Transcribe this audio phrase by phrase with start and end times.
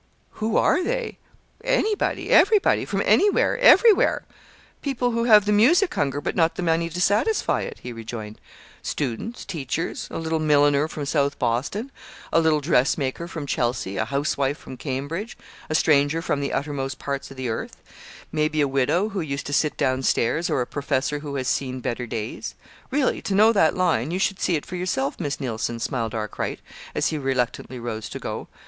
[0.41, 1.19] "Who are they?
[1.63, 3.59] Anybody, everybody, from anywhere?
[3.59, 4.23] everywhere;
[4.81, 8.41] people who have the music hunger but not the money to satisfy it," he rejoined.
[8.81, 11.91] "Students, teachers, a little milliner from South Boston,
[12.33, 15.37] a little dressmaker from Chelsea, a housewife from Cambridge,
[15.69, 17.77] a stranger from the uttermost parts of the earth;
[18.31, 21.79] maybe a widow who used to sit down stairs, or a professor who has seen
[21.79, 22.55] better days.
[22.89, 26.59] Really to know that line, you should see it for yourself, Miss Neilson," smiled Arkwright,
[26.95, 28.47] as he reluctantly rose to go.